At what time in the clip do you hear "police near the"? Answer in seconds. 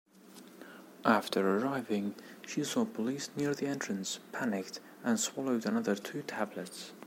2.85-3.67